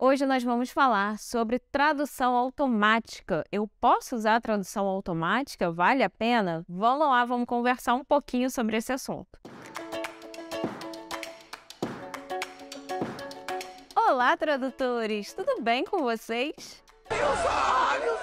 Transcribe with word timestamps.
Hoje 0.00 0.24
nós 0.24 0.44
vamos 0.44 0.70
falar 0.70 1.18
sobre 1.18 1.58
tradução 1.58 2.36
automática. 2.36 3.42
Eu 3.50 3.68
posso 3.80 4.14
usar 4.14 4.36
a 4.36 4.40
tradução 4.40 4.86
automática? 4.86 5.72
Vale 5.72 6.04
a 6.04 6.08
pena? 6.08 6.64
Vamos 6.68 7.08
lá, 7.08 7.24
vamos 7.24 7.48
conversar 7.48 7.94
um 7.94 8.04
pouquinho 8.04 8.48
sobre 8.48 8.76
esse 8.76 8.92
assunto. 8.92 9.40
Olá, 13.96 14.36
tradutores! 14.36 15.34
Tudo 15.34 15.60
bem 15.62 15.82
com 15.82 15.98
vocês? 16.04 16.80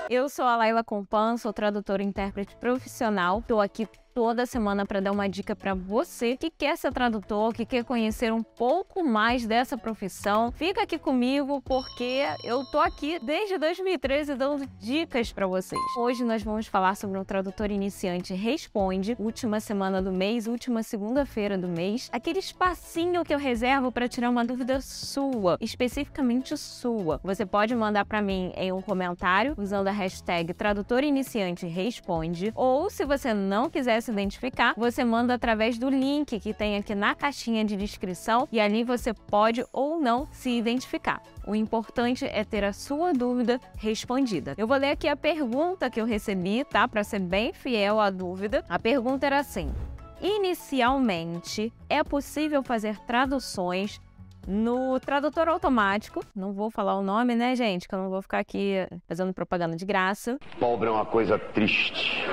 Eu 0.10 0.30
sou 0.30 0.46
a 0.46 0.56
Laila 0.56 0.82
Compan, 0.82 1.36
sou 1.36 1.52
tradutora 1.52 2.02
e 2.02 2.06
intérprete 2.06 2.56
profissional. 2.56 3.40
Estou 3.40 3.60
aqui 3.60 3.86
toda 4.16 4.46
semana 4.46 4.86
para 4.86 5.02
dar 5.02 5.12
uma 5.12 5.28
dica 5.28 5.54
para 5.54 5.74
você 5.74 6.38
que 6.38 6.50
quer 6.50 6.78
ser 6.78 6.94
tradutor, 6.94 7.52
que 7.52 7.66
quer 7.66 7.84
conhecer 7.84 8.32
um 8.32 8.42
pouco 8.42 9.04
mais 9.04 9.46
dessa 9.46 9.78
profissão. 9.78 10.54
Fica 10.54 10.84
aqui 10.84 10.98
comigo 10.98 11.62
porque 11.62 12.24
eu 12.42 12.64
tô 12.72 12.80
aqui 12.80 13.20
desde 13.20 13.58
2013 13.58 14.36
dando 14.36 14.66
dicas 14.80 15.34
para 15.34 15.46
vocês. 15.46 15.82
Hoje 15.98 16.24
nós 16.24 16.42
vamos 16.42 16.66
falar 16.66 16.96
sobre 16.96 17.20
um 17.20 17.26
tradutor 17.26 17.70
iniciante 17.70 18.34
responde, 18.34 19.18
última 19.20 19.60
semana 19.60 20.02
do 20.02 20.14
mês, 20.14 20.48
última 20.48 20.82
segunda-feira 20.82 21.58
do 21.58 21.68
mês, 21.68 22.10
aquele 22.10 22.40
espacinho 22.40 23.26
que 23.26 23.34
eu 23.34 23.38
reservo 23.38 23.92
para 23.92 24.08
tirar 24.08 24.30
uma 24.30 24.46
dúvida 24.46 24.80
sua, 24.80 25.58
especificamente 25.60 26.56
sua. 26.56 27.20
Você 27.22 27.46
pode 27.46 27.76
mandar 27.76 28.06
para 28.06 28.22
mim 28.22 28.54
em 28.56 28.72
um 28.72 28.82
comentário 28.82 29.56
usando 29.58 29.90
a 29.90 29.92
hashtag 29.92 30.54
tradutor 30.54 31.04
iniciante 31.04 31.68
responde 31.68 32.54
ou 32.56 32.90
se 32.90 33.04
você 33.04 33.34
não 33.34 33.70
quiser 33.70 34.05
se 34.06 34.12
identificar, 34.12 34.74
você 34.78 35.04
manda 35.04 35.34
através 35.34 35.78
do 35.78 35.90
link 35.90 36.40
que 36.40 36.54
tem 36.54 36.78
aqui 36.78 36.94
na 36.94 37.16
caixinha 37.16 37.66
de 37.66 37.76
descrição 37.76 38.48
e 38.52 38.60
ali 38.60 38.84
você 38.84 39.14
pode 39.14 39.66
ou 39.74 40.00
não 40.00 40.28
se 40.32 40.52
identificar. 40.52 41.22
O 41.48 41.56
importante 41.56 42.26
é 42.26 42.44
ter 42.44 42.64
a 42.64 42.72
sua 42.72 43.14
dúvida 43.14 43.60
respondida. 43.78 44.54
Eu 44.58 44.68
vou 44.68 44.78
ler 44.78 44.92
aqui 44.92 45.08
a 45.08 45.16
pergunta 45.16 45.90
que 45.90 46.00
eu 46.00 46.06
recebi, 46.06 46.64
tá? 46.64 46.88
Para 46.88 47.04
ser 47.04 47.20
bem 47.20 47.52
fiel 47.54 48.00
à 48.00 48.10
dúvida. 48.10 48.64
A 48.70 48.78
pergunta 48.78 49.26
era 49.26 49.40
assim: 49.40 49.74
Inicialmente, 50.22 51.74
é 51.90 52.04
possível 52.04 52.64
fazer 52.64 52.98
traduções 53.06 54.00
no 54.48 55.00
tradutor 55.00 55.48
automático. 55.50 56.24
Não 56.36 56.54
vou 56.54 56.70
falar 56.70 56.98
o 56.98 57.04
nome, 57.04 57.36
né, 57.36 57.56
gente? 57.56 57.88
Que 57.88 57.96
eu 57.96 58.00
não 58.00 58.10
vou 58.10 58.22
ficar 58.22 58.40
aqui 58.40 58.88
fazendo 59.08 59.34
propaganda 59.34 59.76
de 59.76 59.86
graça. 59.86 60.38
Pobre 60.60 60.88
é 60.88 60.92
uma 60.92 61.06
coisa 61.06 61.38
triste. 61.40 62.24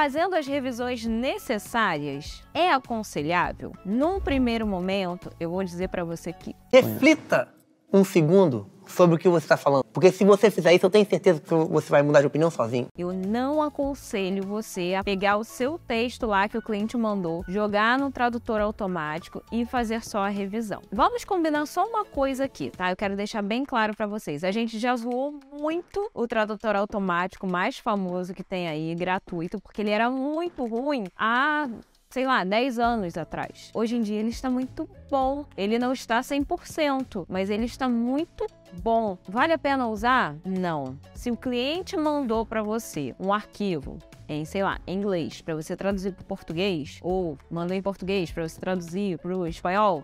Fazendo 0.00 0.36
as 0.36 0.46
revisões 0.46 1.04
necessárias, 1.04 2.44
é 2.54 2.70
aconselhável? 2.70 3.72
Num 3.84 4.20
primeiro 4.20 4.64
momento, 4.64 5.28
eu 5.40 5.50
vou 5.50 5.64
dizer 5.64 5.88
para 5.88 6.04
você 6.04 6.32
que. 6.32 6.54
Reflita 6.72 7.48
um 7.92 8.04
segundo 8.04 8.66
sobre 8.88 9.16
o 9.16 9.18
que 9.18 9.28
você 9.28 9.44
está 9.44 9.56
falando. 9.56 9.84
Porque 9.92 10.10
se 10.10 10.24
você 10.24 10.50
fizer 10.50 10.74
isso, 10.74 10.86
eu 10.86 10.90
tenho 10.90 11.06
certeza 11.06 11.40
que 11.40 11.54
você 11.54 11.90
vai 11.90 12.02
mudar 12.02 12.20
de 12.20 12.26
opinião 12.26 12.50
sozinho. 12.50 12.86
Eu 12.96 13.12
não 13.12 13.62
aconselho 13.62 14.42
você 14.42 14.94
a 14.94 15.04
pegar 15.04 15.36
o 15.36 15.44
seu 15.44 15.78
texto 15.78 16.26
lá 16.26 16.48
que 16.48 16.56
o 16.56 16.62
cliente 16.62 16.96
mandou, 16.96 17.44
jogar 17.46 17.98
no 17.98 18.10
tradutor 18.10 18.60
automático 18.60 19.42
e 19.52 19.64
fazer 19.66 20.04
só 20.04 20.20
a 20.20 20.28
revisão. 20.28 20.82
Vamos 20.90 21.24
combinar 21.24 21.66
só 21.66 21.86
uma 21.86 22.04
coisa 22.04 22.44
aqui, 22.44 22.70
tá? 22.70 22.90
Eu 22.90 22.96
quero 22.96 23.16
deixar 23.16 23.42
bem 23.42 23.64
claro 23.64 23.94
para 23.94 24.06
vocês. 24.06 24.42
A 24.42 24.50
gente 24.50 24.78
já 24.78 24.96
zoou 24.96 25.38
muito 25.52 26.10
o 26.14 26.26
tradutor 26.26 26.76
automático 26.76 27.46
mais 27.46 27.78
famoso 27.78 28.34
que 28.34 28.42
tem 28.42 28.68
aí, 28.68 28.94
gratuito, 28.94 29.60
porque 29.60 29.82
ele 29.82 29.90
era 29.90 30.10
muito 30.10 30.66
ruim 30.66 31.04
há 31.16 31.68
sei 32.10 32.26
lá, 32.26 32.42
10 32.42 32.78
anos 32.78 33.16
atrás. 33.16 33.70
Hoje 33.74 33.96
em 33.96 34.02
dia 34.02 34.18
ele 34.18 34.30
está 34.30 34.48
muito 34.48 34.88
bom. 35.10 35.44
Ele 35.56 35.78
não 35.78 35.92
está 35.92 36.20
100%, 36.20 37.26
mas 37.28 37.50
ele 37.50 37.66
está 37.66 37.88
muito 37.88 38.46
bom. 38.82 39.18
Vale 39.28 39.52
a 39.52 39.58
pena 39.58 39.88
usar? 39.88 40.36
Não. 40.44 40.98
Se 41.14 41.30
o 41.30 41.36
cliente 41.36 41.96
mandou 41.96 42.46
para 42.46 42.62
você 42.62 43.14
um 43.20 43.32
arquivo 43.32 43.98
em, 44.28 44.44
sei 44.44 44.62
lá, 44.62 44.78
inglês 44.86 45.42
para 45.42 45.54
você 45.54 45.76
traduzir 45.76 46.12
para 46.12 46.24
português 46.24 46.98
ou 47.02 47.38
mandou 47.50 47.76
em 47.76 47.82
português 47.82 48.30
para 48.30 48.48
você 48.48 48.58
traduzir 48.58 49.18
para 49.18 49.36
o 49.36 49.46
espanhol, 49.46 50.02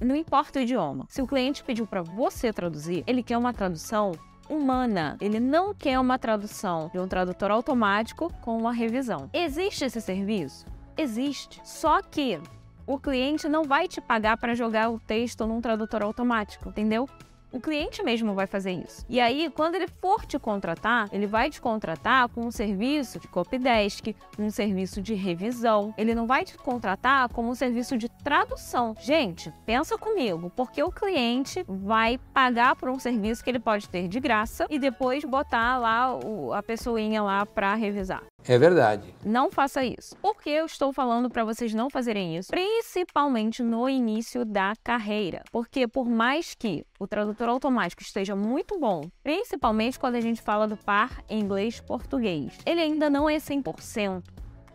não 0.00 0.14
importa 0.14 0.58
o 0.58 0.62
idioma. 0.62 1.06
Se 1.08 1.22
o 1.22 1.26
cliente 1.26 1.64
pediu 1.64 1.86
para 1.86 2.02
você 2.02 2.52
traduzir, 2.52 3.02
ele 3.06 3.22
quer 3.22 3.38
uma 3.38 3.52
tradução 3.52 4.12
humana. 4.48 5.16
Ele 5.20 5.38
não 5.38 5.72
quer 5.72 5.98
uma 5.98 6.18
tradução 6.18 6.90
de 6.92 6.98
um 6.98 7.06
tradutor 7.06 7.50
automático 7.50 8.32
com 8.42 8.58
uma 8.58 8.72
revisão. 8.72 9.30
Existe 9.32 9.84
esse 9.84 10.00
serviço? 10.00 10.66
Existe. 10.96 11.60
Só 11.64 12.02
que 12.02 12.40
o 12.86 12.98
cliente 12.98 13.48
não 13.48 13.64
vai 13.64 13.86
te 13.86 14.00
pagar 14.00 14.36
para 14.36 14.54
jogar 14.54 14.90
o 14.90 14.98
texto 14.98 15.46
num 15.46 15.60
tradutor 15.60 16.02
automático, 16.02 16.68
entendeu? 16.68 17.08
O 17.52 17.60
cliente 17.60 18.00
mesmo 18.02 18.32
vai 18.32 18.46
fazer 18.46 18.70
isso. 18.70 19.04
E 19.08 19.18
aí, 19.18 19.50
quando 19.50 19.74
ele 19.74 19.88
for 20.00 20.24
te 20.24 20.38
contratar, 20.38 21.08
ele 21.12 21.26
vai 21.26 21.50
te 21.50 21.60
contratar 21.60 22.28
com 22.28 22.46
um 22.46 22.50
serviço 22.50 23.18
de 23.18 23.26
copydesk, 23.26 24.14
um 24.38 24.50
serviço 24.50 25.02
de 25.02 25.14
revisão. 25.14 25.92
Ele 25.98 26.14
não 26.14 26.28
vai 26.28 26.44
te 26.44 26.56
contratar 26.56 27.28
como 27.30 27.50
um 27.50 27.54
serviço 27.54 27.98
de 27.98 28.08
tradução. 28.08 28.94
Gente, 29.00 29.52
pensa 29.66 29.98
comigo, 29.98 30.52
porque 30.54 30.80
o 30.80 30.92
cliente 30.92 31.64
vai 31.66 32.18
pagar 32.32 32.76
por 32.76 32.88
um 32.88 33.00
serviço 33.00 33.42
que 33.42 33.50
ele 33.50 33.58
pode 33.58 33.88
ter 33.88 34.06
de 34.06 34.20
graça 34.20 34.66
e 34.70 34.78
depois 34.78 35.24
botar 35.24 35.76
lá 35.78 36.16
a 36.56 36.62
pessoinha 36.62 37.20
lá 37.20 37.44
para 37.44 37.74
revisar. 37.74 38.22
É 38.46 38.58
verdade. 38.58 39.14
Não 39.24 39.50
faça 39.50 39.84
isso. 39.84 40.16
Por 40.16 40.40
que 40.40 40.50
eu 40.50 40.66
estou 40.66 40.92
falando 40.92 41.30
para 41.30 41.44
vocês 41.44 41.74
não 41.74 41.90
fazerem 41.90 42.36
isso? 42.36 42.50
Principalmente 42.50 43.62
no 43.62 43.88
início 43.88 44.44
da 44.44 44.72
carreira. 44.82 45.42
Porque 45.52 45.86
por 45.86 46.08
mais 46.08 46.54
que 46.54 46.84
o 46.98 47.06
tradutor 47.06 47.48
automático 47.48 48.02
esteja 48.02 48.34
muito 48.34 48.78
bom, 48.78 49.02
principalmente 49.22 49.98
quando 49.98 50.16
a 50.16 50.20
gente 50.20 50.42
fala 50.42 50.66
do 50.66 50.76
par 50.76 51.22
inglês-português, 51.28 52.58
ele 52.66 52.80
ainda 52.80 53.10
não 53.10 53.28
é 53.28 53.36
100%. 53.36 54.22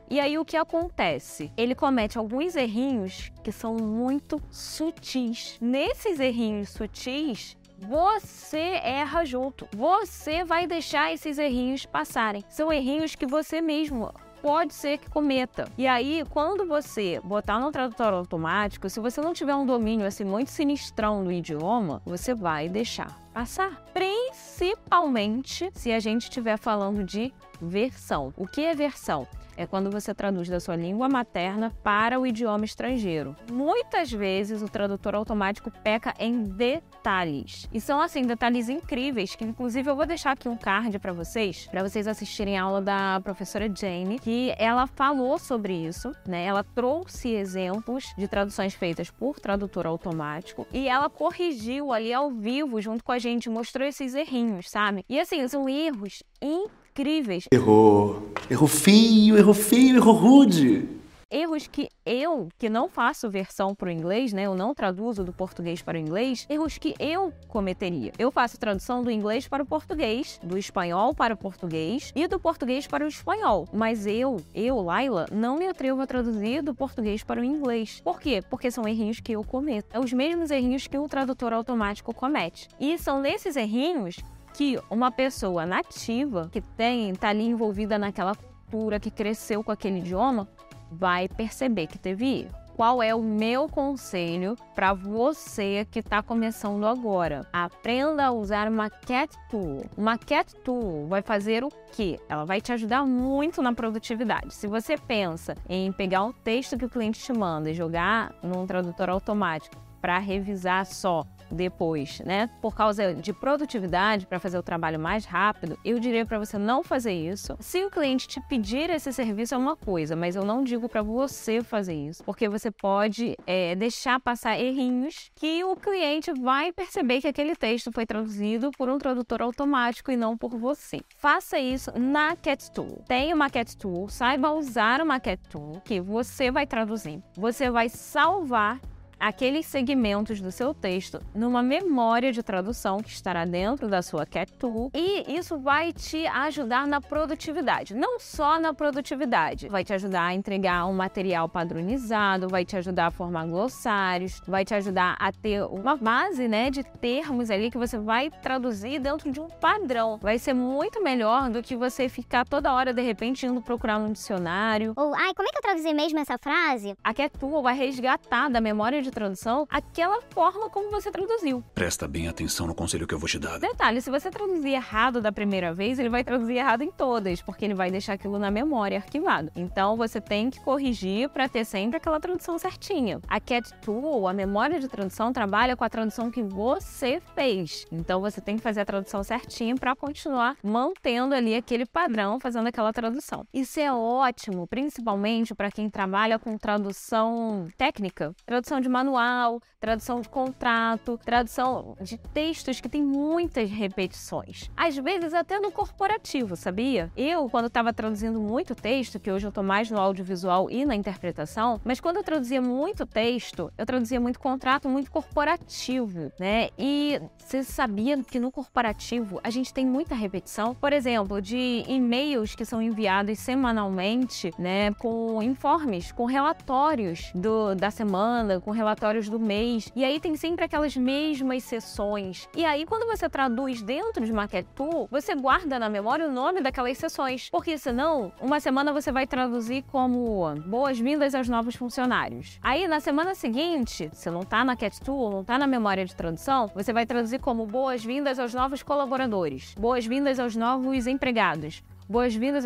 E 0.07 0.19
aí 0.19 0.37
o 0.37 0.45
que 0.45 0.55
acontece? 0.55 1.51
Ele 1.57 1.73
comete 1.73 2.17
alguns 2.17 2.55
errinhos 2.55 3.31
que 3.43 3.51
são 3.51 3.73
muito 3.75 4.39
sutis. 4.51 5.57
Nesses 5.59 6.19
errinhos 6.19 6.69
sutis, 6.69 7.57
você 7.77 8.79
erra 8.83 9.25
junto. 9.25 9.67
Você 9.75 10.43
vai 10.43 10.67
deixar 10.67 11.13
esses 11.13 11.37
errinhos 11.37 11.85
passarem. 11.85 12.43
São 12.49 12.71
errinhos 12.71 13.15
que 13.15 13.25
você 13.25 13.61
mesmo 13.61 14.11
pode 14.45 14.75
ser 14.75 14.99
que 14.99 15.09
cometa. 15.09 15.67
E 15.75 15.87
aí, 15.87 16.23
quando 16.29 16.67
você 16.67 17.19
botar 17.23 17.59
no 17.59 17.71
tradutor 17.71 18.13
automático, 18.13 18.87
se 18.87 18.99
você 18.99 19.19
não 19.19 19.33
tiver 19.33 19.55
um 19.55 19.65
domínio 19.65 20.05
assim 20.05 20.23
muito 20.23 20.51
sinistrão 20.51 21.23
do 21.23 21.31
idioma, 21.31 21.99
você 22.05 22.33
vai 22.35 22.69
deixar 22.69 23.25
passar. 23.33 23.83
Principalmente 23.91 25.71
se 25.73 25.91
a 25.91 25.99
gente 25.99 26.23
estiver 26.23 26.57
falando 26.57 27.03
de 27.03 27.33
versão. 27.61 28.33
O 28.37 28.47
que 28.47 28.61
é 28.61 28.75
versão? 28.75 29.27
é 29.57 29.65
quando 29.65 29.89
você 29.89 30.13
traduz 30.13 30.49
da 30.49 30.59
sua 30.59 30.75
língua 30.75 31.07
materna 31.09 31.71
para 31.83 32.19
o 32.19 32.27
idioma 32.27 32.65
estrangeiro. 32.65 33.35
Muitas 33.51 34.11
vezes 34.11 34.61
o 34.61 34.67
tradutor 34.67 35.15
automático 35.15 35.71
peca 35.83 36.13
em 36.19 36.43
detalhes. 36.43 37.67
E 37.73 37.79
são 37.79 38.01
assim 38.01 38.23
detalhes 38.23 38.69
incríveis 38.69 39.35
que 39.35 39.43
inclusive 39.43 39.89
eu 39.89 39.95
vou 39.95 40.05
deixar 40.05 40.31
aqui 40.31 40.49
um 40.49 40.57
card 40.57 40.97
para 40.99 41.13
vocês, 41.13 41.67
para 41.67 41.83
vocês 41.83 42.07
assistirem 42.07 42.57
a 42.57 42.63
aula 42.63 42.81
da 42.81 43.19
professora 43.21 43.71
Jane, 43.73 44.19
que 44.19 44.53
ela 44.57 44.87
falou 44.87 45.37
sobre 45.37 45.73
isso, 45.73 46.11
né? 46.27 46.45
Ela 46.45 46.63
trouxe 46.63 47.29
exemplos 47.29 48.13
de 48.17 48.27
traduções 48.27 48.73
feitas 48.73 49.09
por 49.09 49.39
tradutor 49.39 49.85
automático 49.85 50.67
e 50.71 50.87
ela 50.87 51.09
corrigiu 51.09 51.91
ali 51.91 52.13
ao 52.13 52.31
vivo 52.31 52.81
junto 52.81 53.03
com 53.03 53.11
a 53.11 53.19
gente, 53.19 53.49
mostrou 53.49 53.87
esses 53.87 54.15
errinhos, 54.15 54.69
sabe? 54.69 55.05
E 55.07 55.19
assim, 55.19 55.47
são 55.47 55.69
erros 55.69 56.23
incríveis 56.41 56.84
incríveis. 56.95 57.45
Errou. 57.51 58.31
Errou 58.49 58.67
feio, 58.67 59.37
errou 59.37 59.53
feio, 59.53 59.97
errou 59.97 60.13
rude. 60.13 60.87
Erros 61.29 61.67
que 61.67 61.89
eu, 62.05 62.47
que 62.57 62.69
não 62.69 62.87
faço 62.87 63.29
versão 63.29 63.75
para 63.75 63.89
o 63.89 63.91
inglês, 63.91 64.31
né? 64.31 64.43
Eu 64.43 64.55
não 64.55 64.73
traduzo 64.73 65.23
do 65.23 65.33
português 65.33 65.81
para 65.81 65.97
o 65.97 65.99
inglês, 65.99 66.45
erros 66.49 66.77
que 66.77 66.93
eu 66.99 67.33
cometeria. 67.49 68.13
Eu 68.17 68.31
faço 68.31 68.59
tradução 68.59 69.03
do 69.03 69.11
inglês 69.11 69.47
para 69.47 69.63
o 69.63 69.65
português, 69.65 70.39
do 70.41 70.57
espanhol 70.57 71.13
para 71.13 71.33
o 71.33 71.37
português 71.37 72.13
e 72.15 72.27
do 72.27 72.39
português 72.39 72.87
para 72.87 73.03
o 73.03 73.07
espanhol. 73.07 73.67
Mas 73.73 74.05
eu, 74.05 74.37
eu, 74.53 74.79
Laila, 74.79 75.25
não 75.31 75.57
me 75.57 75.67
atrevo 75.67 75.99
a 75.99 76.07
traduzir 76.07 76.61
do 76.61 76.75
português 76.75 77.23
para 77.23 77.41
o 77.41 77.43
inglês. 77.43 77.99
Por 78.01 78.21
quê? 78.21 78.41
Porque 78.47 78.71
são 78.71 78.87
errinhos 78.87 79.19
que 79.19 79.33
eu 79.33 79.43
cometo. 79.43 79.87
É 79.91 79.99
os 79.99 80.13
mesmos 80.13 80.51
errinhos 80.51 80.87
que 80.87 80.97
o 80.97 81.09
tradutor 81.09 81.51
automático 81.51 82.13
comete. 82.13 82.69
E 82.79 82.97
são 82.99 83.19
nesses 83.19 83.55
errinhos 83.55 84.17
que 84.55 84.79
uma 84.89 85.11
pessoa 85.11 85.65
nativa 85.65 86.49
que 86.49 86.61
tem 86.61 87.13
tá 87.13 87.29
ali 87.29 87.45
envolvida 87.45 87.99
naquela 87.99 88.33
cultura, 88.33 88.99
que 88.99 89.11
cresceu 89.11 89.61
com 89.63 89.71
aquele 89.71 89.99
idioma, 89.99 90.47
vai 90.89 91.27
perceber 91.27 91.87
que 91.87 91.99
teve 91.99 92.41
erro. 92.43 92.65
Qual 92.73 93.01
é 93.01 93.15
o 93.15 93.21
meu 93.21 93.69
conselho 93.69 94.57
para 94.73 94.93
você 94.93 95.87
que 95.89 95.99
está 95.99 96.21
começando 96.21 96.85
agora? 96.85 97.47
Aprenda 97.51 98.25
a 98.25 98.31
usar 98.31 98.69
uma 98.69 98.89
Cat 98.89 99.33
Tool. 99.49 99.85
Uma 99.95 100.17
Cat 100.17 100.53
Tool 100.57 101.07
vai 101.07 101.21
fazer 101.21 101.63
o 101.63 101.69
quê? 101.93 102.19
Ela 102.27 102.43
vai 102.43 102.59
te 102.59 102.73
ajudar 102.73 103.05
muito 103.05 103.61
na 103.61 103.73
produtividade. 103.73 104.53
Se 104.53 104.67
você 104.67 104.97
pensa 104.97 105.55
em 105.69 105.89
pegar 105.91 106.23
um 106.23 106.33
texto 106.33 106.77
que 106.77 106.85
o 106.85 106.89
cliente 106.89 107.21
te 107.21 107.31
manda 107.31 107.69
e 107.69 107.73
jogar 107.73 108.33
num 108.43 108.65
tradutor 108.65 109.09
automático 109.09 109.77
para 110.01 110.19
revisar 110.19 110.85
só 110.85 111.25
depois, 111.51 112.19
né? 112.21 112.49
Por 112.61 112.75
causa 112.75 113.13
de 113.13 113.33
produtividade, 113.33 114.25
para 114.25 114.39
fazer 114.39 114.57
o 114.57 114.63
trabalho 114.63 114.99
mais 114.99 115.25
rápido, 115.25 115.77
eu 115.83 115.99
diria 115.99 116.25
para 116.25 116.39
você 116.39 116.57
não 116.57 116.83
fazer 116.83 117.13
isso. 117.13 117.55
Se 117.59 117.83
o 117.85 117.89
cliente 117.89 118.27
te 118.27 118.41
pedir 118.41 118.89
esse 118.89 119.11
serviço 119.11 119.55
é 119.55 119.57
uma 119.57 119.75
coisa, 119.75 120.15
mas 120.15 120.35
eu 120.35 120.43
não 120.43 120.63
digo 120.63 120.89
para 120.89 121.01
você 121.01 121.61
fazer 121.61 121.93
isso, 121.93 122.23
porque 122.23 122.49
você 122.49 122.71
pode 122.71 123.35
é, 123.45 123.75
deixar 123.75 124.19
passar 124.19 124.59
errinhos 124.59 125.31
que 125.35 125.63
o 125.63 125.75
cliente 125.75 126.31
vai 126.33 126.71
perceber 126.71 127.21
que 127.21 127.27
aquele 127.27 127.55
texto 127.55 127.91
foi 127.91 128.05
traduzido 128.05 128.71
por 128.77 128.89
um 128.89 128.97
tradutor 128.97 129.41
automático 129.41 130.11
e 130.11 130.17
não 130.17 130.37
por 130.37 130.57
você. 130.57 131.01
Faça 131.17 131.59
isso 131.59 131.91
na 131.97 132.35
Cat 132.35 132.71
Tool. 132.71 133.03
Tem 133.07 133.33
uma 133.33 133.49
Cat 133.49 133.77
Tool, 133.77 134.09
saiba 134.09 134.51
usar 134.51 135.01
uma 135.01 135.19
Cat 135.19 135.41
Tool 135.49 135.81
que 135.83 135.99
você 136.01 136.51
vai 136.51 136.65
traduzir. 136.65 137.21
Você 137.35 137.69
vai 137.69 137.89
salvar 137.89 138.79
aqueles 139.25 139.65
segmentos 139.65 140.39
do 140.39 140.51
seu 140.51 140.71
texto 140.71 141.19
numa 141.33 141.63
memória 141.63 142.31
de 142.31 142.43
tradução 142.43 142.99
que 142.99 143.09
estará 143.09 143.43
dentro 143.43 143.87
da 143.87 144.03
sua 144.03 144.23
Cat 144.23 144.53
Tool 144.53 144.91
e 144.93 145.35
isso 145.35 145.57
vai 145.57 145.91
te 145.91 146.27
ajudar 146.27 146.85
na 146.85 147.01
produtividade. 147.01 147.95
Não 147.95 148.19
só 148.19 148.59
na 148.59 148.71
produtividade, 148.71 149.67
vai 149.67 149.83
te 149.83 149.91
ajudar 149.93 150.25
a 150.25 150.33
entregar 150.35 150.85
um 150.85 150.93
material 150.93 151.49
padronizado, 151.49 152.47
vai 152.47 152.63
te 152.63 152.77
ajudar 152.77 153.07
a 153.07 153.11
formar 153.11 153.47
glossários, 153.47 154.43
vai 154.47 154.63
te 154.63 154.75
ajudar 154.75 155.15
a 155.19 155.31
ter 155.31 155.63
uma 155.63 155.95
base, 155.95 156.47
né, 156.47 156.69
de 156.69 156.83
termos 156.83 157.49
ali 157.49 157.71
que 157.71 157.79
você 157.79 157.97
vai 157.97 158.29
traduzir 158.29 158.99
dentro 158.99 159.31
de 159.31 159.39
um 159.39 159.47
padrão. 159.47 160.19
Vai 160.21 160.37
ser 160.37 160.53
muito 160.53 161.01
melhor 161.01 161.49
do 161.49 161.63
que 161.63 161.75
você 161.75 162.07
ficar 162.07 162.45
toda 162.45 162.71
hora 162.71 162.93
de 162.93 163.01
repente 163.01 163.47
indo 163.47 163.59
procurar 163.59 163.97
no 163.97 164.13
dicionário. 164.13 164.93
Ou, 164.95 165.15
ai, 165.15 165.33
como 165.33 165.49
é 165.49 165.51
que 165.51 165.57
eu 165.57 165.63
traduzi 165.63 165.91
mesmo 165.95 166.19
essa 166.19 166.37
frase? 166.37 166.95
A 167.03 167.11
Cat 167.11 167.35
Tool 167.39 167.63
vai 167.63 167.75
resgatar 167.75 168.51
da 168.51 168.61
memória 168.61 169.01
de 169.01 169.14
tradução 169.15 169.65
aquela 169.71 170.21
forma 170.29 170.69
como 170.69 170.91
você 170.91 171.09
traduziu. 171.09 171.63
Presta 171.73 172.07
bem 172.07 172.27
atenção 172.27 172.67
no 172.67 172.75
conselho 172.75 173.07
que 173.07 173.13
eu 173.13 173.19
vou 173.19 173.27
te 173.27 173.39
dar. 173.39 173.57
Detalhe, 173.57 174.01
se 174.01 174.11
você 174.11 174.29
traduzir 174.29 174.73
errado 174.73 175.21
da 175.21 175.31
primeira 175.31 175.73
vez, 175.73 175.97
ele 175.97 176.09
vai 176.09 176.23
traduzir 176.23 176.57
errado 176.57 176.83
em 176.83 176.91
todas, 176.91 177.41
porque 177.41 177.65
ele 177.65 177.73
vai 177.73 177.89
deixar 177.89 178.13
aquilo 178.13 178.37
na 178.37 178.51
memória 178.51 178.97
arquivado. 178.97 179.51
Então 179.55 179.95
você 179.97 180.21
tem 180.21 180.49
que 180.49 180.59
corrigir 180.59 181.29
para 181.29 181.49
ter 181.49 181.65
sempre 181.65 181.97
aquela 181.97 182.19
tradução 182.19 182.59
certinha. 182.59 183.19
A 183.27 183.39
Cat 183.39 183.73
Tool, 183.81 184.27
a 184.27 184.33
memória 184.33 184.79
de 184.79 184.87
tradução, 184.87 185.33
trabalha 185.33 185.75
com 185.75 185.83
a 185.83 185.89
tradução 185.89 186.29
que 186.29 186.43
você 186.43 187.21
fez. 187.33 187.85
Então 187.91 188.19
você 188.21 188.41
tem 188.41 188.57
que 188.57 188.61
fazer 188.61 188.81
a 188.81 188.85
tradução 188.85 189.23
certinha 189.23 189.75
para 189.75 189.95
continuar 189.95 190.57
mantendo 190.61 191.33
ali 191.33 191.55
aquele 191.55 191.85
padrão, 191.85 192.39
fazendo 192.39 192.67
aquela 192.67 192.91
tradução. 192.91 193.45
Isso 193.53 193.79
é 193.79 193.91
ótimo, 193.91 194.67
principalmente 194.67 195.55
para 195.55 195.71
quem 195.71 195.89
trabalha 195.89 196.37
com 196.37 196.57
tradução 196.57 197.67
técnica, 197.77 198.33
tradução 198.45 198.81
de 198.81 198.89
manual, 198.95 199.61
tradução 199.77 200.21
de 200.21 200.29
contrato, 200.29 201.19
tradução 201.23 201.97
de 201.99 202.17
textos 202.17 202.79
que 202.79 202.87
tem 202.87 203.03
muitas 203.03 203.69
repetições. 203.69 204.71
Às 204.75 204.95
vezes 204.95 205.33
até 205.33 205.59
no 205.59 205.69
corporativo, 205.69 206.55
sabia? 206.55 207.11
Eu, 207.15 207.49
quando 207.49 207.65
estava 207.65 207.91
traduzindo 207.91 208.39
muito 208.39 208.73
texto, 208.73 209.19
que 209.19 209.29
hoje 209.29 209.45
eu 209.45 209.51
tô 209.51 209.61
mais 209.61 209.91
no 209.91 209.99
audiovisual 209.99 210.71
e 210.71 210.85
na 210.85 210.95
interpretação, 210.95 211.81
mas 211.83 211.99
quando 211.99 212.17
eu 212.17 212.23
traduzia 212.23 212.61
muito 212.61 213.05
texto, 213.05 213.69
eu 213.77 213.85
traduzia 213.85 214.19
muito 214.19 214.39
contrato, 214.39 214.87
muito 214.87 215.11
corporativo, 215.11 216.31
né? 216.39 216.69
E 216.79 217.21
você 217.37 217.61
sabia 217.61 218.23
que 218.23 218.39
no 218.39 218.51
corporativo 218.51 219.41
a 219.43 219.49
gente 219.49 219.73
tem 219.73 219.85
muita 219.85 220.15
repetição? 220.15 220.73
Por 220.73 220.93
exemplo, 220.93 221.41
de 221.41 221.83
e-mails 221.87 222.55
que 222.55 222.63
são 222.63 222.81
enviados 222.81 223.37
semanalmente, 223.39 224.53
né, 224.57 224.93
com 224.93 225.43
informes, 225.43 226.13
com 226.13 226.25
relatórios 226.25 227.31
do, 227.35 227.75
da 227.75 227.91
semana, 227.91 228.61
com 228.61 228.71
relatórios 228.71 228.84
do 229.29 229.39
mês. 229.39 229.91
E 229.95 230.03
aí 230.03 230.19
tem 230.19 230.35
sempre 230.35 230.65
aquelas 230.65 230.95
mesmas 230.95 231.63
sessões. 231.63 232.47
E 232.55 232.63
aí, 232.63 232.85
quando 232.85 233.05
você 233.05 233.27
traduz 233.27 233.81
dentro 233.81 234.25
de 234.25 234.31
Maquette 234.31 234.69
Tool, 234.75 235.07
você 235.11 235.33
guarda 235.35 235.79
na 235.79 235.89
memória 235.89 236.27
o 236.27 236.31
nome 236.31 236.61
daquelas 236.61 236.97
sessões. 236.97 237.49
Porque 237.49 237.77
senão, 237.77 238.31
uma 238.39 238.59
semana 238.59 238.93
você 238.93 239.11
vai 239.11 239.25
traduzir 239.25 239.83
como 239.91 240.55
boas-vindas 240.65 241.33
aos 241.33 241.49
novos 241.49 241.75
funcionários. 241.75 242.59
Aí, 242.61 242.87
na 242.87 242.99
semana 242.99 243.33
seguinte, 243.33 244.09
se 244.13 244.29
não 244.29 244.41
tá 244.41 244.63
na 244.63 244.75
Cat 244.75 245.01
Tool, 245.01 245.31
não 245.31 245.43
tá 245.43 245.57
na 245.57 245.67
memória 245.67 246.05
de 246.05 246.15
tradução, 246.15 246.69
você 246.73 246.93
vai 246.93 247.05
traduzir 247.05 247.39
como 247.39 247.65
boas-vindas 247.65 248.39
aos 248.39 248.53
novos 248.53 248.83
colaboradores, 248.83 249.73
boas-vindas 249.77 250.39
aos 250.39 250.55
novos 250.55 251.07
empregados, 251.07 251.83
boas-vindas. 252.07 252.65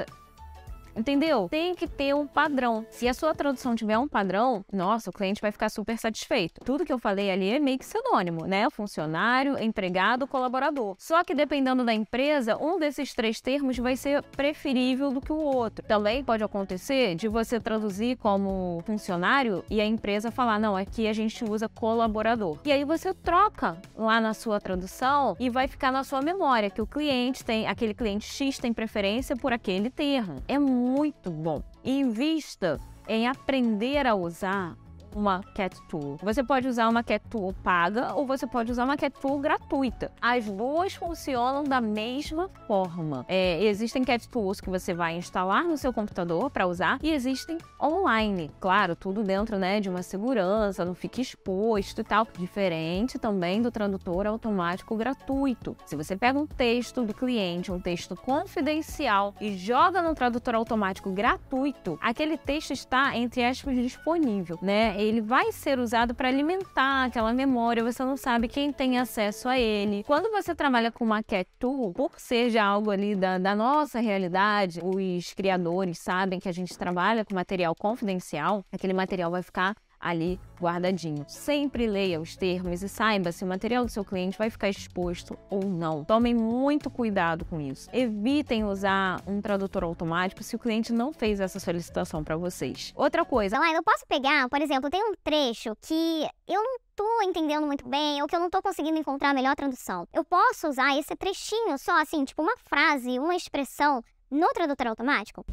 Entendeu? 1.00 1.48
Tem 1.50 1.74
que 1.74 1.88
ter 1.88 2.14
um 2.14 2.28
padrão. 2.28 2.86
Se 2.90 3.08
a 3.08 3.14
sua 3.14 3.34
tradução 3.34 3.74
tiver 3.74 3.98
um 3.98 4.08
padrão, 4.08 4.66
nossa, 4.72 5.10
o 5.10 5.14
cliente 5.14 5.42
vai 5.42 5.50
ficar 5.50 5.70
super 5.70 5.98
satisfeito. 5.98 6.60
Tudo 6.66 6.86
que 6.86 6.92
eu 6.92 7.00
falei 7.00 7.32
ali 7.32 7.52
é 7.52 7.60
meio 7.60 7.80
que 7.80 7.86
sinônimo, 7.86 8.46
né? 8.46 8.70
Funcionário, 8.70 9.58
empregado, 9.58 10.28
colaborador. 10.28 10.96
Só 11.00 11.24
que 11.24 11.34
dependendo 11.34 11.86
da 11.86 11.94
empresa, 11.94 12.58
um 12.58 12.78
desses 12.78 13.14
três 13.14 13.40
termos 13.40 13.78
vai 13.78 13.96
ser 13.96 14.22
preferível 14.24 15.10
do 15.12 15.22
que 15.22 15.32
o 15.32 15.38
outro. 15.38 15.86
Também 15.86 16.22
pode 16.22 16.44
acontecer 16.44 17.16
de 17.16 17.30
você 17.30 17.62
traduzir 17.62 18.18
como 18.18 18.84
funcionário 18.86 19.64
e 19.70 19.80
a 19.80 19.86
empresa 19.86 20.32
falar: 20.32 20.60
não, 20.60 20.76
aqui 20.76 21.08
a 21.08 21.14
gente 21.14 21.46
usa 21.46 21.70
colaborador. 21.70 22.58
E 22.66 22.74
aí 22.74 22.84
você 22.84 23.14
troca 23.14 23.78
lá 23.96 24.20
na 24.20 24.34
sua 24.34 24.60
tradução 24.60 25.38
e 25.40 25.50
vai 25.50 25.68
ficar 25.68 25.94
na 25.94 26.04
sua 26.04 26.22
memória 26.22 26.70
que 26.70 26.82
o 26.82 26.88
cliente 26.88 27.46
tem, 27.46 27.68
aquele 27.68 27.94
cliente 27.94 28.28
X 28.28 28.58
tem 28.58 28.74
preferência 28.74 29.38
por 29.38 29.54
aquele 29.54 29.90
termo. 29.90 30.44
É 30.46 30.60
muito 30.60 30.89
bom. 31.32 31.62
Invista 31.84 32.80
em 33.08 33.28
aprender 33.28 34.06
a 34.06 34.16
usar 34.16 34.78
uma 35.16 35.42
Cat 35.56 35.76
Tool. 35.88 36.18
Você 36.22 36.44
pode 36.44 36.68
usar 36.68 36.88
uma 36.88 37.04
Cat 37.04 37.24
Tool 37.30 37.54
paga 37.64 38.14
ou 38.14 38.26
você 38.26 38.46
pode 38.48 38.72
usar 38.72 38.86
uma 38.86 38.98
Cat 38.98 39.16
Tool 39.20 39.40
gratuita. 39.40 40.12
As 40.22 40.46
duas 40.46 40.94
funcionam 40.94 41.64
da 41.64 41.82
mesma 41.82 42.50
forma. 42.68 43.26
É, 43.28 43.64
existem 43.64 44.04
Cat 44.04 44.28
Tools 44.30 44.62
que 44.62 44.70
você 44.70 44.94
vai 44.94 45.16
instalar 45.16 45.64
no 45.64 45.78
seu 45.78 45.94
computador 45.94 46.50
para 46.50 46.68
usar 46.68 47.00
e 47.02 47.12
existem 47.12 47.58
online. 47.82 48.52
Claro, 48.60 48.96
tudo 48.96 49.24
dentro 49.24 49.58
né, 49.58 49.80
de 49.80 49.90
uma 49.90 50.04
segurança, 50.04 50.86
não 50.86 50.94
fica 50.94 51.22
exposto 51.22 52.02
e 52.02 52.04
tal. 52.04 52.28
Diferente 52.38 53.18
também 53.18 53.62
do 53.62 53.72
tradutor 53.72 54.28
automático 54.28 54.96
gratuito. 54.96 55.76
Se 55.86 55.96
você 55.96 56.16
pega 56.16 56.40
um 56.40 56.48
texto 56.48 57.04
do 57.04 57.14
cliente, 57.14 57.72
um 57.72 57.80
texto 57.80 58.16
confidencial 58.16 59.34
e 59.40 59.56
joga 59.58 60.02
no 60.02 60.14
tradutor 60.14 60.56
automático 60.56 61.12
gratuito, 61.12 61.98
aquele 62.02 62.38
texto 62.38 62.72
está, 62.72 63.16
entre 63.18 63.44
aspas, 63.44 63.76
disponível, 63.76 64.58
né? 64.62 64.99
Ele 65.00 65.22
vai 65.22 65.52
ser 65.52 65.80
usado 65.80 66.14
para 66.14 66.28
alimentar 66.28 67.06
aquela 67.06 67.34
memória, 67.34 67.84
você 67.84 68.04
não 68.04 68.18
sabe 68.18 68.48
quem 68.48 68.72
tem 68.72 69.00
acesso 69.00 69.48
a 69.48 69.58
ele. 69.58 70.04
Quando 70.04 70.30
você 70.32 70.54
trabalha 70.54 70.92
com 70.92 71.08
Cat 71.24 71.48
Tool, 71.58 71.94
por 71.94 72.20
ser 72.20 72.50
já 72.50 72.66
algo 72.66 72.92
ali 72.92 73.16
da, 73.16 73.38
da 73.38 73.56
nossa 73.56 74.00
realidade, 74.00 74.80
os 74.84 75.34
criadores 75.34 76.00
sabem 76.00 76.40
que 76.40 76.50
a 76.50 76.52
gente 76.52 76.78
trabalha 76.78 77.24
com 77.24 77.34
material 77.34 77.74
confidencial, 77.76 78.64
aquele 78.72 78.94
material 78.94 79.32
vai 79.32 79.42
ficar 79.42 79.76
ali 80.00 80.40
guardadinho. 80.60 81.26
Sempre 81.28 81.88
leia 81.88 82.20
os 82.20 82.36
termos 82.36 82.82
e 82.82 82.90
saiba 82.90 83.32
se 83.32 83.44
o 83.44 83.48
material 83.48 83.86
do 83.86 83.92
seu 83.92 84.04
cliente 84.06 84.38
vai 84.38 84.50
ficar 84.50 84.70
exposto 84.70 85.38
ou 85.50 85.66
não. 85.66 86.04
Tomem 86.04 86.34
muito 86.34 86.90
cuidado 86.90 87.46
com 87.46 87.60
isso. 87.60 87.90
Evitem 87.92 88.64
usar 88.64 89.22
um 89.28 89.42
tradutor 89.42 89.84
automático 89.84 90.44
se 90.44 90.56
o 90.56 90.60
cliente 90.60 90.94
não 90.94 91.12
fez 91.12 91.40
essa 91.40 91.60
solicitação 91.60 92.24
para 92.24 92.38
vocês. 92.38 92.94
Outra 92.96 93.26
coisa. 93.26 93.56
Elaine, 93.56 93.76
eu 93.76 93.84
posso 93.84 94.06
pegar, 94.08 94.48
por 94.50 94.62
exemplo, 94.62 94.90
tem 94.90 95.04
um 95.04 95.14
trecho 95.24 95.76
que 95.82 96.28
eu 96.48 96.62
não 96.62 96.78
tô 96.96 97.22
entendendo 97.24 97.66
muito 97.66 97.88
bem 97.88 98.22
ou 98.22 98.28
que 98.28 98.36
eu 98.36 98.40
não 98.40 98.50
tô 98.50 98.62
conseguindo 98.62 98.98
encontrar 98.98 99.30
a 99.30 99.34
melhor 99.34 99.56
tradução. 99.56 100.08
Eu 100.14 100.24
posso 100.24 100.68
usar 100.68 100.98
esse 100.98 101.16
trechinho 101.16 101.78
só 101.78 102.02
assim, 102.02 102.26
tipo 102.26 102.42
uma 102.42 102.58
frase, 102.58 103.18
uma 103.20 103.36
expressão 103.36 104.04
no 104.30 104.48
tradutor 104.50 104.88
automático? 104.88 105.44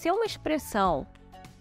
Se 0.00 0.08
é 0.08 0.12
uma 0.14 0.24
expressão 0.24 1.06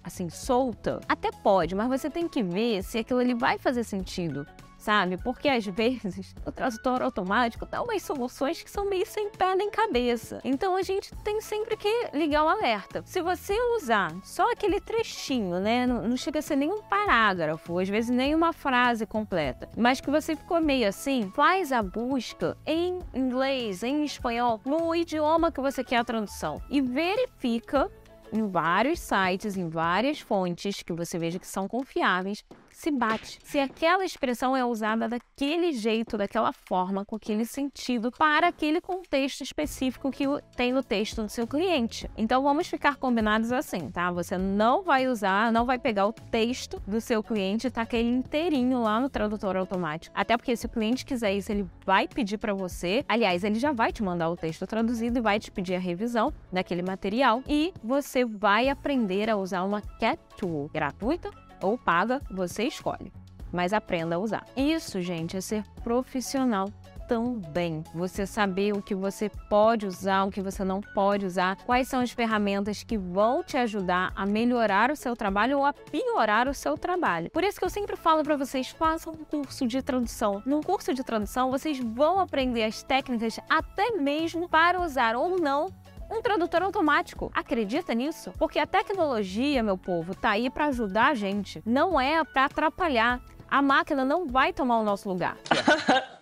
assim 0.01 0.29
solta, 0.29 1.01
até 1.09 1.29
pode, 1.29 1.75
mas 1.75 1.89
você 1.89 2.09
tem 2.09 2.25
que 2.25 2.41
ver 2.41 2.81
se 2.81 2.97
aquilo 2.97 3.19
ali 3.19 3.33
vai 3.33 3.57
fazer 3.57 3.83
sentido 3.83 4.47
sabe? 4.79 5.17
Porque 5.17 5.47
às 5.47 5.65
vezes 5.65 6.33
o 6.45 6.51
tradutor 6.51 7.01
automático 7.01 7.65
dá 7.65 7.83
umas 7.83 8.01
soluções 8.01 8.63
que 8.63 8.71
são 8.71 8.89
meio 8.89 9.05
sem 9.05 9.29
pé 9.29 9.55
nem 9.55 9.69
cabeça. 9.69 10.39
Então 10.43 10.75
a 10.75 10.81
gente 10.81 11.13
tem 11.17 11.41
sempre 11.41 11.75
que 11.75 12.07
ligar 12.13 12.45
o 12.45 12.47
alerta. 12.47 13.03
Se 13.05 13.21
você 13.21 13.53
usar 13.75 14.15
só 14.23 14.49
aquele 14.51 14.79
trechinho, 14.79 15.59
né? 15.59 15.85
Não, 15.85 16.07
não 16.07 16.17
chega 16.17 16.39
a 16.39 16.41
ser 16.41 16.55
nenhum 16.55 16.81
parágrafo, 16.81 17.77
às 17.77 17.89
vezes 17.89 18.09
nem 18.09 18.33
uma 18.33 18.53
frase 18.53 19.05
completa, 19.05 19.69
mas 19.77 19.99
que 19.99 20.09
você 20.09 20.35
ficou 20.35 20.61
meio 20.61 20.87
assim, 20.87 21.29
faz 21.35 21.71
a 21.71 21.83
busca 21.83 22.57
em 22.65 22.99
inglês, 23.13 23.83
em 23.83 24.05
espanhol, 24.05 24.61
no 24.65 24.95
idioma 24.95 25.51
que 25.51 25.59
você 25.59 25.83
quer 25.83 25.97
a 25.97 26.03
tradução 26.05 26.61
e 26.69 26.79
verifica 26.79 27.91
em 28.31 28.47
vários 28.47 28.99
sites, 28.99 29.57
em 29.57 29.69
várias 29.69 30.19
fontes 30.19 30.81
que 30.83 30.93
você 30.93 31.17
veja 31.17 31.39
que 31.39 31.47
são 31.47 31.67
confiáveis, 31.67 32.43
se 32.79 32.91
bate, 32.91 33.39
se 33.43 33.59
aquela 33.59 34.05
expressão 34.05 34.55
é 34.55 34.63
usada 34.63 35.09
daquele 35.09 35.73
jeito, 35.73 36.17
daquela 36.17 36.53
forma, 36.53 37.03
com 37.03 37.17
aquele 37.17 37.43
sentido, 37.43 38.09
para 38.09 38.47
aquele 38.47 38.79
contexto 38.79 39.41
específico 39.41 40.09
que 40.09 40.23
tem 40.55 40.71
no 40.71 40.81
texto 40.81 41.21
do 41.21 41.27
seu 41.27 41.45
cliente. 41.45 42.09
Então 42.17 42.41
vamos 42.41 42.67
ficar 42.67 42.95
combinados 42.95 43.51
assim, 43.51 43.91
tá? 43.91 44.09
Você 44.11 44.37
não 44.37 44.81
vai 44.81 45.09
usar, 45.09 45.51
não 45.51 45.65
vai 45.65 45.77
pegar 45.77 46.07
o 46.07 46.13
texto 46.13 46.81
do 46.87 47.01
seu 47.01 47.21
cliente 47.21 47.67
e 47.67 47.69
tacar 47.69 47.99
ele 47.99 48.11
inteirinho 48.11 48.81
lá 48.81 48.97
no 48.97 49.09
tradutor 49.09 49.57
automático. 49.57 50.15
Até 50.17 50.37
porque 50.37 50.55
se 50.55 50.65
o 50.65 50.69
cliente 50.69 51.05
quiser 51.05 51.33
isso, 51.33 51.51
ele 51.51 51.67
vai 51.85 52.07
pedir 52.07 52.37
para 52.37 52.53
você. 52.53 53.03
Aliás, 53.09 53.43
ele 53.43 53.59
já 53.59 53.73
vai 53.73 53.91
te 53.91 54.01
mandar 54.01 54.29
o 54.29 54.37
texto 54.37 54.65
traduzido 54.65 55.19
e 55.19 55.21
vai 55.21 55.37
te 55.37 55.51
pedir 55.51 55.75
a 55.75 55.79
revisão 55.79 56.33
daquele 56.49 56.81
material 56.81 57.43
e 57.45 57.73
você 57.83 58.23
vai 58.23 58.69
aprender 58.69 59.29
a 59.29 59.35
usar 59.35 59.63
uma 59.63 59.81
Cat 59.81 60.17
Tool 60.37 60.69
gratuita 60.73 61.29
ou 61.61 61.77
paga, 61.77 62.21
você 62.31 62.63
escolhe. 62.63 63.11
Mas 63.51 63.73
aprenda 63.73 64.15
a 64.15 64.19
usar. 64.19 64.45
Isso, 64.55 65.01
gente, 65.01 65.35
é 65.35 65.41
ser 65.41 65.63
profissional 65.83 66.67
também. 67.09 67.83
Você 67.95 68.27
saber 68.27 68.71
o 68.71 68.83
que 68.83 68.93
você 68.93 69.29
pode 69.49 69.87
usar, 69.87 70.25
o 70.25 70.29
que 70.29 70.43
você 70.43 70.63
não 70.63 70.79
pode 70.79 71.25
usar, 71.25 71.57
quais 71.65 71.87
são 71.87 72.01
as 72.01 72.11
ferramentas 72.11 72.83
que 72.83 72.99
vão 72.99 73.43
te 73.43 73.57
ajudar 73.57 74.13
a 74.15 74.27
melhorar 74.27 74.91
o 74.91 74.95
seu 74.95 75.15
trabalho 75.15 75.57
ou 75.57 75.65
a 75.65 75.73
piorar 75.73 76.47
o 76.47 76.53
seu 76.53 76.77
trabalho. 76.77 77.31
Por 77.31 77.43
isso 77.43 77.57
que 77.57 77.65
eu 77.65 77.69
sempre 77.69 77.95
falo 77.95 78.23
para 78.23 78.37
vocês, 78.37 78.69
façam 78.69 79.13
um 79.13 79.25
curso 79.25 79.65
de 79.65 79.81
tradução. 79.81 80.43
No 80.45 80.61
curso 80.61 80.93
de 80.93 81.03
tradução, 81.03 81.49
vocês 81.49 81.79
vão 81.79 82.19
aprender 82.19 82.63
as 82.63 82.83
técnicas 82.83 83.39
até 83.49 83.89
mesmo 83.97 84.47
para 84.47 84.79
usar 84.79 85.15
ou 85.15 85.39
não 85.39 85.73
um 86.09 86.21
tradutor 86.21 86.63
automático. 86.63 87.31
Acredita 87.33 87.93
nisso? 87.93 88.33
Porque 88.37 88.59
a 88.59 88.65
tecnologia, 88.65 89.61
meu 89.61 89.77
povo, 89.77 90.15
tá 90.15 90.31
aí 90.31 90.49
para 90.49 90.65
ajudar 90.65 91.07
a 91.07 91.13
gente, 91.13 91.61
não 91.65 91.99
é 91.99 92.23
para 92.23 92.45
atrapalhar. 92.45 93.21
A 93.47 93.61
máquina 93.61 94.03
não 94.03 94.27
vai 94.27 94.51
tomar 94.53 94.79
o 94.79 94.83
nosso 94.83 95.07
lugar. 95.09 95.37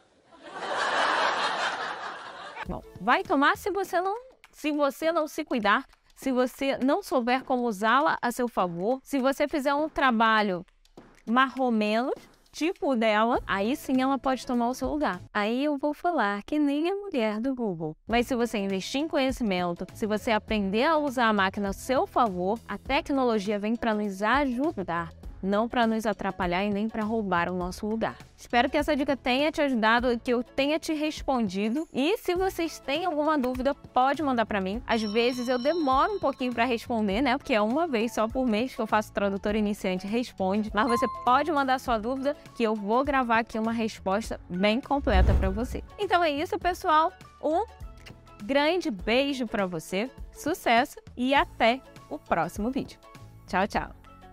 Bom, 2.68 2.84
vai 3.00 3.24
tomar 3.24 3.58
se 3.58 3.72
você 3.72 4.02
não, 4.02 4.18
se 4.52 4.72
você 4.72 5.12
não 5.12 5.28
se 5.28 5.46
cuidar, 5.46 5.86
se 6.16 6.32
você 6.32 6.78
não 6.78 7.02
souber 7.02 7.44
como 7.44 7.64
usá-la 7.64 8.18
a 8.22 8.32
seu 8.32 8.48
favor, 8.48 9.00
se 9.04 9.20
você 9.20 9.48
fizer 9.48 9.74
um 9.74 9.88
trabalho 9.88 10.66
marromeno, 11.26 12.12
tipo 12.52 12.96
dela, 12.96 13.40
aí 13.46 13.76
sim 13.76 14.02
ela 14.02 14.18
pode 14.18 14.46
tomar 14.46 14.70
o 14.70 14.74
seu 14.74 14.90
lugar. 14.90 15.22
Aí 15.34 15.64
eu 15.64 15.78
vou 15.78 15.94
falar 15.94 16.44
que 16.44 16.60
nem 16.60 16.90
a 16.90 16.96
mulher 16.96 17.40
do 17.40 17.56
Google. 17.56 17.96
Mas 18.08 18.28
se 18.28 18.36
você 18.36 18.58
investir 18.58 19.02
em 19.02 19.08
conhecimento, 19.08 19.86
se 19.94 20.06
você 20.06 20.32
aprender 20.32 20.84
a 20.84 20.98
usar 20.98 21.28
a 21.28 21.34
máquina 21.34 21.70
a 21.70 21.74
seu 21.74 22.06
favor, 22.06 22.60
a 22.68 22.78
tecnologia 22.78 23.60
vem 23.60 23.76
para 23.76 23.94
nos 23.94 24.22
ajudar 24.22 25.17
não 25.42 25.68
para 25.68 25.88
nos 25.88 26.06
atrapalhar 26.06 26.64
e 26.64 26.70
nem 26.70 26.88
para 26.88 27.04
roubar 27.04 27.50
o 27.50 27.56
nosso 27.56 27.88
lugar. 27.88 28.16
Espero 28.36 28.70
que 28.70 28.78
essa 28.78 28.96
dica 28.96 29.16
tenha 29.16 29.52
te 29.52 29.62
ajudado 29.62 30.12
e 30.12 30.20
que 30.20 30.32
eu 30.32 30.44
tenha 30.44 30.80
te 30.80 30.94
respondido. 30.94 31.88
E 31.94 32.18
se 32.18 32.36
vocês 32.36 32.80
têm 32.80 33.06
alguma 33.06 33.38
dúvida, 33.38 33.74
pode 33.74 34.22
mandar 34.22 34.46
para 34.46 34.62
mim. 34.62 34.82
Às 34.86 35.02
vezes 35.02 35.48
eu 35.48 35.58
demoro 35.58 36.14
um 36.14 36.20
pouquinho 36.20 36.54
para 36.54 36.66
responder, 36.66 37.22
né? 37.22 37.38
Porque 37.38 37.54
é 37.54 37.62
uma 37.62 37.88
vez 37.88 38.14
só 38.14 38.28
por 38.28 38.46
mês 38.46 38.76
que 38.76 38.82
eu 38.82 38.88
faço 38.88 39.12
tradutor 39.12 39.56
iniciante 39.56 40.08
responde. 40.08 40.72
Mas 40.74 40.88
você 40.88 41.08
pode 41.24 41.52
mandar 41.52 41.80
sua 41.80 41.98
dúvida 41.98 42.36
que 42.56 42.64
eu 42.64 42.76
vou 42.76 43.04
gravar 43.04 43.40
aqui 43.40 43.58
uma 43.58 43.72
resposta 43.72 44.40
bem 44.50 44.80
completa 44.82 45.34
para 45.34 45.50
você. 45.50 45.84
Então 45.98 46.24
é 46.24 46.30
isso, 46.30 46.58
pessoal. 46.60 47.12
Um 47.42 47.66
grande 48.44 48.92
beijo 48.92 49.48
para 49.48 49.66
você, 49.66 50.10
sucesso 50.32 50.98
e 51.16 51.34
até 51.34 51.82
o 52.10 52.18
próximo 52.18 52.72
vídeo. 52.72 53.00
Tchau, 53.48 53.68
tchau. 53.68 53.97